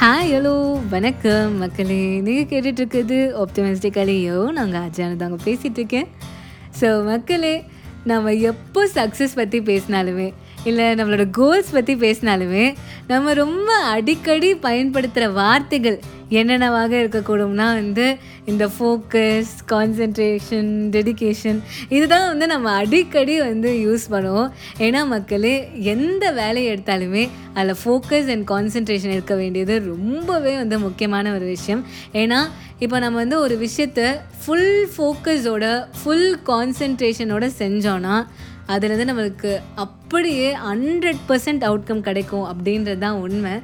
[0.00, 2.20] Hi hello வணக்கம் மக்களே.
[2.20, 6.06] நீங்கள் கேட்டுட்ருக்குது ஆப்டமிஸ்டிக்கலையோ நாங்கள் அஜானு தாங்க பேசிகிட்டு இருக்கேன்
[6.80, 7.64] ஸோ மக்களே
[8.04, 10.32] நம்ம எப்போ சக்ஸஸ் பற்றி பேசினாலுமே
[10.64, 12.74] இல்லை நம்மளோட கோல்ஸ் பற்றி பேசினாலுமே
[13.06, 15.98] நம்ம ரொம்ப அடிக்கடி பயன்படுத்துகிற வார்த்தைகள்
[16.30, 24.50] என்னென்னவாக இருக்கக்கூடும்னா வந்து இந்த ஃபோக்கஸ் கான்சென்ட்ரேஷன் டெடிகேஷன் இதுதான் வந்து நம்ம அடிக்கடி வந்து யூஸ் பண்ணுவோம்.
[24.78, 31.44] ஏன்னா மக்களே எந்த வேலையை எடுத்தாலுமே அதில் ஃபோக்கஸ் அண்ட் கான்சென்ட்ரேஷன் இருக்க வேண்டியது ரொம்பவே வந்து முக்கியமான ஒரு
[31.44, 31.84] விஷயம்.
[32.12, 38.26] ஏன்னா இப்போ நம்ம வந்து ஒரு விஷயத்த ஃபுல் ஃபோக்கஸோட ஃபுல் கான்சென்ட்ரேஷனோட செஞ்சோன்னா
[38.74, 39.52] அதுலேருந்து நம்மளுக்கு
[39.84, 43.54] அப்படியே ஹண்ட்ரட் பர்சன்ட் அவுட்கம் கிடைக்கும் அப்படின்றது தான் உண்மை.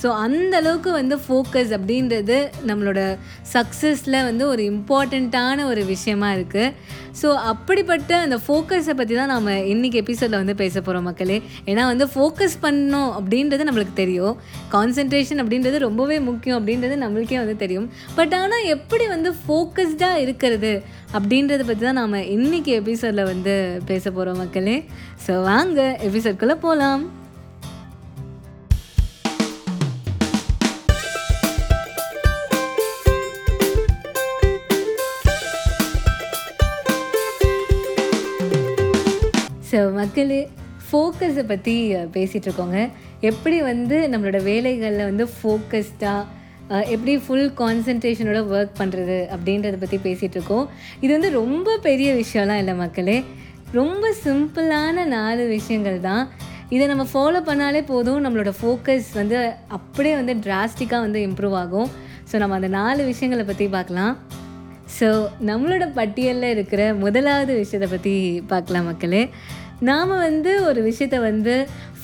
[0.00, 2.36] ஸோ அந்த அளவுக்கு வந்து ஃபோக்கஸ் அப்படின்றது
[2.68, 3.00] நம்மளோட
[3.52, 6.72] சக்ஸஸில் வந்து ஒரு இம்பார்ட்டண்ட்டான ஒரு விஷயமா இருக்குது
[7.20, 11.38] ஸோ அப்படிப்பட்ட அந்த ஃபோக்கஸை பற்றி தான் நம்ம இன்றைக்கி எபிசோடில் வந்து பேச போகிறோம் மக்களே.
[11.70, 14.34] ஏன்னா வந்து ஃபோக்கஸ் பண்ணணும் அப்படின்றது நம்மளுக்கு தெரியும்.
[14.74, 17.88] கான்சென்ட்ரேஷன் அப்படின்றது ரொம்பவே முக்கியம் அப்படின்றது நம்மளுக்கே வந்து தெரியும்.
[18.18, 20.74] பட் ஆனால் எப்படி வந்து ஃபோக்கஸ்டாக இருக்கிறது
[21.14, 23.54] அப்படின்றத பற்றி தான் நாம் இன்றைக்கி எபிசோடில் வந்து
[23.86, 24.84] பேச போகிறோம் மக்களே.
[25.26, 27.04] ஸோ வாங்க எபிசோட்குள்ளே போகலாம்
[39.70, 40.40] ஸோ மக்களே
[40.86, 42.78] ஃபோக்கஸை பற்றி பேசிகிட்ருக்கோங்க
[43.20, 46.26] எப்படி வந்து நம்மளோட வேலைகளில் வந்து ஃபோக்கஸ்டாக
[46.94, 50.66] எப்படி ஃபுல் கான்சன்ட்ரேஷனோட ஒர்க் பண்ணுறது அப்படின்றத பற்றி பேசிகிட்டு இருக்கோம்.
[51.04, 53.16] இது வந்து ரொம்ப பெரிய விஷயம்லாம் இல்லை மக்களே.
[53.80, 56.24] ரொம்ப சிம்பிளான நாலு விஷயங்கள் தான்.
[56.74, 59.36] இதை நம்ம ஃபாலோ பண்ணாலே போதும் நம்மளோட ஃபோக்கஸ் வந்து
[59.78, 61.90] அப்படியே வந்து டிராஸ்டிக்காக வந்து இம்ப்ரூவ் ஆகும்.
[62.30, 64.14] ஸோ நம்ம அந்த நாலு விஷயங்களை பற்றி பார்க்கலாம்.
[64.98, 65.08] ஸோ
[65.50, 68.14] நம்மளோட பட்டியலில் இருக்கிற முதலாவது விஷயத்தை பற்றி
[68.52, 69.22] பார்க்கலாம் மக்களே.
[69.80, 71.54] நாம் வந்து ஒரு விஷயத்தை வந்து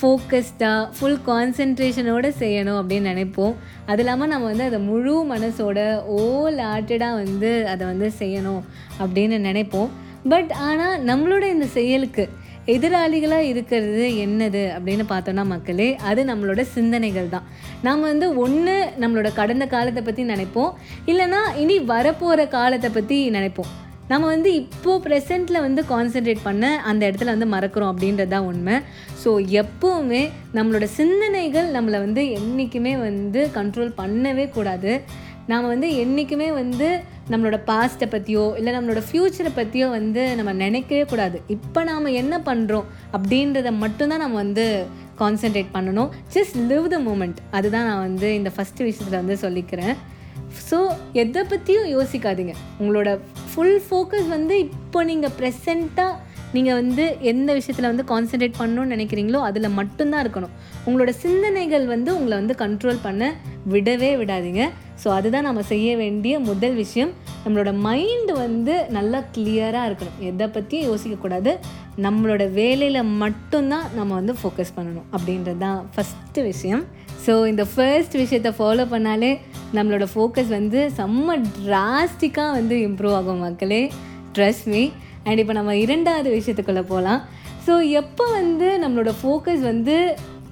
[0.01, 3.55] ஃபோக்கஸ்டாக ஃபுல் கான்சென்ட்ரேஷனோடு செய்யணும் அப்படின்னு நினைப்போம்.
[3.87, 8.63] அது இல்லாமல் நம்ம வந்து அதை முழு மனசோட ஓல் ஆர்ட்டடாக வந்து அதை வந்து செய்யணும்
[8.99, 9.91] அப்படின்னு நினைப்போம்.
[10.29, 12.29] பட் ஆனால் நம்மளோட இந்த செயலுக்கு
[12.67, 17.47] எதிராளிகளாக இருக்கிறது என்னது அப்படின்னு பார்த்தோன்னா மக்களே அது நம்மளோட சிந்தனைகள் தான்.
[17.83, 20.73] நாம் வந்து ஒன்று நம்மளோட கடந்த காலத்தை பற்றி நினைப்போம்.
[21.07, 23.71] இல்லைனா இனி வரப்போகிற காலத்தை பற்றி நினைப்போம்.
[24.11, 28.77] நம்ம வந்து இப்போது ப்ரெசென்ட்டில் வந்து கான்சென்ட்ரேட் பண்ண அந்த இடத்துல வந்து மறக்கிறோம் அப்படின்றது தான் உண்மை.
[29.23, 29.31] ஸோ
[29.63, 30.23] எப்போவுமே
[30.59, 34.93] நம்மளோட சிந்தனைகள் நம்மளை வந்து என்றைக்குமே வந்து கண்ட்ரோல் பண்ணவே கூடாது.
[35.51, 36.89] நாம் வந்து என்றைக்குமே வந்து
[37.31, 41.39] நம்மளோட பாஸ்ட்டை பற்றியோ இல்லை நம்மளோட ஃப்யூச்சரை பற்றியோ வந்து நம்ம நினைக்கவே கூடாது.
[41.57, 44.67] இப்போ நாம் என்ன பண்ணுறோம் அப்படின்றத மட்டும்தான் நம்ம வந்து
[45.21, 46.11] கான்சென்ட்ரேட் பண்ணணும்.
[46.35, 49.95] ஜஸ்ட் லிவ் த மூமெண்ட் அதுதான் நான் வந்து இந்த ஃபஸ்ட்டு விஷயத்தில் வந்து சொல்லிக்கிறேன்.
[50.71, 50.79] ஸோ
[51.23, 52.55] எதை பற்றியும் யோசிக்காதீங்க.
[52.81, 53.11] உங்களோட
[53.51, 59.75] ஃபுல் ஃபோக்கஸ் வந்து இப்போ நீங்கள் ப்ரெசண்ட்டாக நீங்கள் வந்து எந்த விஷயத்தில் வந்து கான்சென்ட்ரேட் பண்ணணும்னு நினைக்கிறீங்களோ அதில்
[59.81, 60.55] மட்டும்தான் இருக்கணும்.
[60.87, 63.33] உங்களோட சிந்தனைகள் வந்து உங்களை வந்து கண்ட்ரோல் பண்ண
[63.73, 64.65] விடவே விடாதீங்க.
[65.03, 67.13] ஸோ அதுதான் நம்ம செய்ய வேண்டிய முதல் விஷயம்.
[67.45, 70.19] நம்மளோட மைண்டு வந்து நல்லா கிளியராக இருக்கணும்.
[70.31, 71.53] எதை பற்றியும் யோசிக்கக்கூடாது.
[72.07, 75.07] நம்மளோட வேலையில் மட்டும்தான் நம்ம வந்து ஃபோக்கஸ் பண்ணணும்.
[75.15, 76.85] அப்படின்றது தான் ஃபஸ்ட்டு விஷயம்.
[77.27, 79.39] ஸோ இந்த ஃபர்ஸ்ட் விஷயத்தை ஃபாலோ பண்ணாலே
[79.75, 83.91] நம்மளோட ஃபோக்கஸ் வந்து செம்ம டிராஸ்டிக்காக வந்து இம்ப்ரூவ் ஆகும் மக்களே.
[84.35, 84.83] ட்ரஸ்ட் மீ
[85.25, 87.21] அண்ட் இப்போ நம்ம இரண்டாவது விஷயத்துக்குள்ளே போகலாம்
[87.67, 89.97] ஸோ எப்போ வந்து நம்மளோட ஃபோக்கஸ் வந்து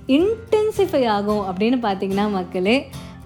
[0.09, 2.77] இன்டென்சிஃபை ஆகும் அப்படின்னு பார்த்தீங்கன்னா மக்களே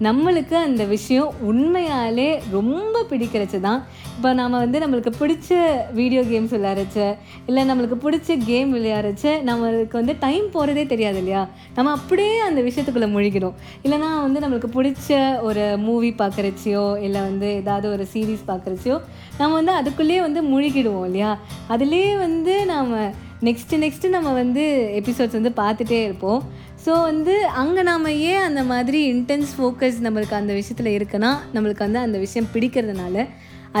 [0.03, 3.81] நம்மளுக்கு அந்த விஷயம் உண்மையாலே ரொம்ப பிடிக்கிறச்சு தான்
[4.15, 5.49] இப்போ நாம் வந்து நம்மளுக்கு பிடிச்ச
[5.93, 6.99] வீடியோ கேம்ஸ் விளையாடுறச்ச
[7.45, 11.41] இல்லை நம்மளுக்கு பிடிச்ச கேம் விளையாடுறச்ச நம்மளுக்கு வந்து டைம் போகிறதே தெரியாது இல்லையா?
[11.75, 17.89] நம்ம அப்படியே அந்த விஷயத்துக்குள்ளே முழுகிடும் இல்லைனா வந்து நம்மளுக்கு பிடிச்ச ஒரு மூவி பார்க்குறச்சியோ இல்லை வந்து ஏதாவது
[17.89, 18.97] ஒரு சீரீஸ் பார்க்குறச்சியோ
[19.37, 21.39] நம்ம வந்து அதுக்குள்ளேயே வந்து முழுகிடுவோம் இல்லையா?
[21.69, 22.93] அதுலேயே வந்து நாம்
[23.41, 24.63] நெக்ஸ்ட்டு நெக்ஸ்ட்டு நம்ம வந்து
[24.99, 26.43] எபிசோட்ஸ் வந்து பார்த்துட்டே இருப்போம்.
[26.85, 31.99] ஸோ வந்து அங்கே நாம் ஏன் அந்த மாதிரி இன்டென்ஸ் ஃபோக்கஸ் நம்மளுக்கு அந்த விஷயத்தில் இருக்குன்னா நம்மளுக்கு வந்து
[32.05, 33.25] அந்த விஷயம் பிடிக்கிறதுனால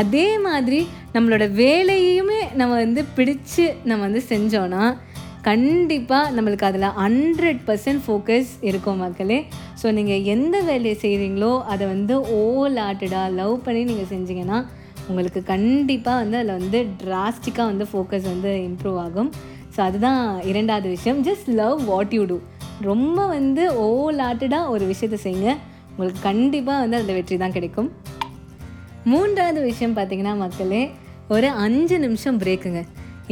[0.01, 0.79] அதே மாதிரி
[1.15, 4.83] நம்மளோட வேலையுமே நம்ம வந்து பிடிச்சு நம்ம வந்து செஞ்சோன்னா
[5.49, 9.39] கண்டிப்பாக நம்மளுக்கு அதில் ஹண்ட்ரட் பர்சன்ட் ஃபோக்கஸ் இருக்கும் மக்களே.
[9.81, 14.59] ஸோ நீங்கள் எந்த வேலையை செய்கிறீங்களோ அதை வந்து ஓல் ஆட்டடாக லவ் பண்ணி நீங்கள் செஞ்சீங்கன்னா
[15.09, 19.31] உங்களுக்கு கண்டிப்பாக வந்து அதில் வந்து டிராஸ்டிக்காக வந்து ஃபோக்கஸ் வந்து இம்ப்ரூவ் ஆகும்.
[19.75, 21.21] ஸோ அதுதான் இரண்டாவது விஷயம்.
[21.29, 22.39] Just love what you do
[22.81, 25.51] ரொம்ப வந்து ஓலாட்டடாக ஒரு விஷயத்தை செய்யுங்க.
[25.91, 27.91] உங்களுக்கு கண்டிப்பாக வந்து அதில் வெற்றி தான் கிடைக்கும்.
[29.11, 30.83] மூன்றாவது விஷயம் பார்த்திங்கன்னா மக்களே
[31.27, 32.81] ஒரு அஞ்சு நிமிஷம் பிரேக்குங்க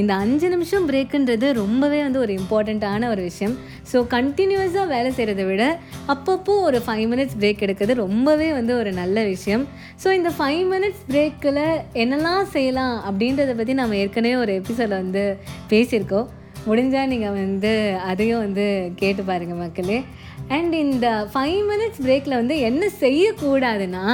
[0.02, 3.56] இந்த அஞ்சு நிமிஷம் பிரேக்குன்றது ரொம்பவே வந்து ஒரு இம்பார்ட்டண்ட்டான ஒரு விஷயம்.
[3.92, 5.64] ஸோ கண்டினியூஸாக வேலை செய்கிறத விட
[6.14, 9.68] அப்பப்போ ஒரு ஃபைவ் மினிட்ஸ் பிரேக் எடுக்கிறது ரொம்பவே வந்து ஒரு நல்ல விஷயம்.
[10.04, 11.64] ஸோ இந்த ஃபைவ் மினிட்ஸ் பிரேக்கில்
[12.04, 15.24] என்னெல்லாம் செய்யலாம் அப்படின்றத பற்றி நம்ம ஏற்கனவே ஒரு எபிசோடில் வந்து
[15.74, 16.30] பேசியிருக்கோம்.
[16.70, 17.72] முடிஞ்சால் நீங்கள் வந்து
[18.10, 18.66] அதையும் வந்து
[19.02, 20.00] கேட்டு பாருங்கள் மக்களே.
[20.56, 24.06] அண்ட் இந்த ஃபைவ் மினிட்ஸ் பிரேக்கில் வந்து என்ன செய்யக்கூடாதுன்னா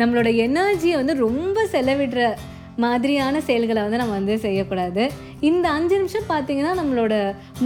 [0.00, 2.22] நம்மளோட எனர்ஜியை வந்து ரொம்ப செலவிடுற
[2.84, 5.04] மாதிரியான செயல்களை வந்து நம்ம வந்து செய்யக்கூடாது.
[5.48, 7.14] இந்த அஞ்சு நிமிஷம் பார்த்தீங்கன்னா நம்மளோட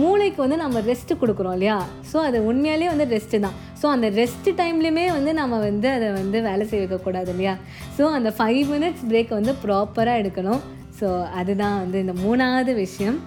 [0.01, 1.79] மூளைக்கு வந்து நம்ம ரெஸ்ட் கொடுக்குறோம் இல்லையா?
[2.11, 3.57] ஸோ அது உண்மையாலே வந்து ரெஸ்ட்டு தான்.
[3.81, 7.55] ஸோ அந்த ரெஸ்ட் டைம்லேயுமே வந்து நம்ம வந்து அதை வந்து வேலை செய்ய வைக்கக்கூடாது இல்லையா?
[7.97, 10.63] ஸோ அந்த ஃபைவ் மினிட்ஸ் பிரேக் வந்து ப்ராப்பராக எடுக்கணும்.
[11.01, 11.09] ஸோ
[11.41, 13.19] அதுதான் வந்து இந்த மூணாவது விஷயம்.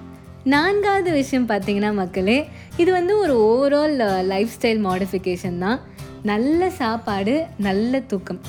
[0.52, 2.36] நான்காவது விஷயம் பார்த்தீங்கன்னா மக்களே
[2.82, 3.94] இது வந்து ஒரு ஓவரால்
[4.32, 5.78] லைஃப் ஸ்டைல் மாடிஃபிகேஷன் தான்.
[6.32, 7.36] நல்ல சாப்பாடு
[7.68, 8.42] நல்ல தூக்கம்.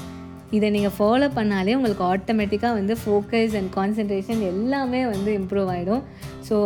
[0.57, 6.03] இதை நீங்கள் ஃபாலோ பண்ணாலே உங்களுக்கு ஆட்டோமேட்டிக்காக வந்து ஃபோக்கஸ் அண்ட் கான்சன்ட்ரேஷன் எல்லாமே வந்து இம்ப்ரூவ் ஆகிடும்
[6.49, 6.59] ஸோ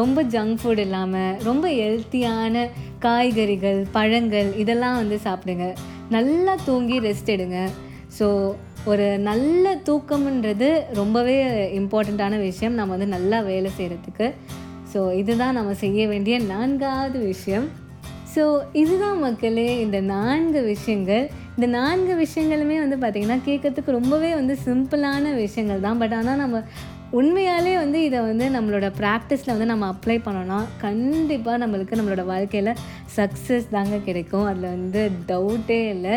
[0.00, 2.64] ரொம்ப ஜங்க் ஃபுட் இல்லாமல் ரொம்ப ஹெல்த்தியான
[3.06, 5.66] காய்கறிகள் பழங்கள் இதெல்லாம் வந்து சாப்பிடுங்க.
[6.16, 7.60] நல்லா தூங்கி ரெஸ்ட் எடுங்க.
[8.18, 8.26] ஸோ
[8.90, 10.68] ஒரு நல்ல தூக்கம்ன்றது
[10.98, 11.36] ரொம்பவே
[11.80, 12.76] இம்பார்ட்டண்ட்டான விஷயம்.
[12.78, 14.28] நம்ம வந்து நல்லா வேலை செய்கிறதுக்கு
[14.92, 17.66] ஸோ இதுதான் நம்ம செய்ய வேண்டிய நான்காவது விஷயம்.
[18.34, 18.42] ஸோ
[18.82, 21.24] இதுதான் மக்களே இந்த நான்கு விஷயங்கள்.
[21.56, 26.00] இந்த நான்கு விஷயங்களுமே வந்து பார்த்திங்கன்னா கேட்கறதுக்கு ரொம்பவே வந்து சிம்பிளான விஷயங்கள் தான்.
[26.02, 26.62] பட் ஆனால் நம்ம
[27.18, 32.72] உண்மையாலே வந்து இதை வந்து நம்மளோட ப்ராக்டிஸில் வந்து நம்ம அப்ளை பண்ணோன்னா கண்டிப்பாக நம்மளுக்கு நம்மளோட வாழ்க்கையில்
[33.18, 34.46] சக்ஸஸ் தாங்க கிடைக்கும்.
[34.50, 36.16] அதில் வந்து டவுட்டே இல்லை.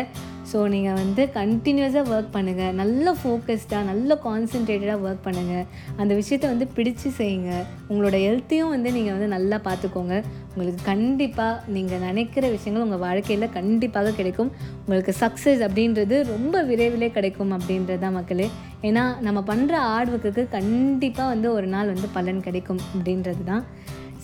[0.50, 5.66] ஸோ நீங்கள் வந்து கண்டினியூஸாக ஒர்க் பண்ணுங்கள் நல்ல ஃபோக்கஸ்டாக நல்ல கான்சென்ட்ரேட்டடாக ஒர்க் பண்ணுங்கள்
[6.00, 7.50] அந்த விஷயத்த வந்து பிடிச்சு செய்யுங்க.
[7.90, 10.16] உங்களோட ஹெல்த்தையும் வந்து நீங்கள் வந்து நல்லா பார்த்துக்கோங்க
[10.52, 14.50] உங்களுக்கு கண்டிப்பாக நீங்கள் நினைக்கிற விஷயங்கள் உங்கள் வாழ்க்கையில் கண்டிப்பாக கிடைக்கும்.
[14.84, 18.48] உங்களுக்கு சக்ஸஸ் அப்படின்றது ரொம்ப விரைவிலே கிடைக்கும் அப்படின்றது தான் மக்களே.
[18.88, 23.64] ஏன்னா நம்ம பண்ணுற ஹார்ட் ஒர்க்குக்கு கண்டிப்பாக வந்து ஒரு நாள் வந்து பலன் கிடைக்கும் அப்படின்றது தான்.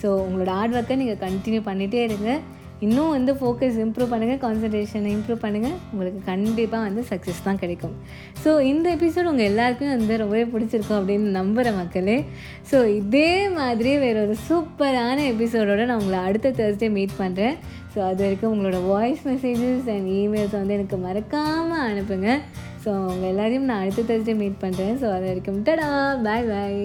[0.02, 2.30] ஸோ உங்களோட ஹார்ட் ஒர்க்கை நீங்கள் கண்டினியூ பண்ணிகிட்டே இருங்க.
[2.84, 7.94] இன்னும் வந்து ஃபோக்கஸ் இம்ப்ரூவ் பண்ணுங்கள் கான்சன்ட்ரேஷனை இம்ப்ரூவ் பண்ணுங்கள் உங்களுக்கு கண்டிப்பாக வந்து சக்ஸஸ் தான் கிடைக்கும்.
[8.42, 12.18] ஸோ இந்த எபிசோட் உங்கள் எல்லாருக்குமே வந்து ரொம்பவே பிடிச்சிருக்கும் அப்படின்னு நம்புகிற மக்களே.
[12.70, 17.56] ஸோ இதே மாதிரி வேற ஒரு சூப்பரான எபிசோடோட நான் உங்களை அடுத்த தேர்ஸ்டே மீட் பண்ணுறேன்
[17.92, 22.30] ஸோ அது வரைக்கும் உங்களோட வாய்ஸ் மெசேஜஸ் அண்ட் இமெயில்ஸ் வந்து எனக்கு மறக்காமல் அனுப்புங்க.
[22.84, 25.88] ஸோ உங்கள் எல்லாரையும் நான் அடுத்த தேர்ஸ்டே மீட் பண்ணுறேன் ஸோ அது வரைக்கும் டடா
[26.26, 26.82] பாய் பாய்